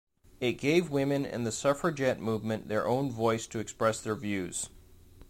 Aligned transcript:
It 0.39 0.53
gave 0.53 0.89
women 0.89 1.27
and 1.27 1.45
the 1.45 1.51
suffragette 1.51 2.19
movement 2.19 2.67
their 2.67 2.87
own 2.87 3.11
voice 3.11 3.45
to 3.45 3.59
express 3.59 4.01
their 4.01 4.15
views. 4.15 4.67